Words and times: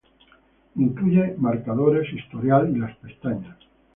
Incluye 0.77 1.35
marcadores, 1.37 2.11
historial 2.11 2.75
y 2.75 2.79
las 2.79 2.95
pestañas. 2.97 3.55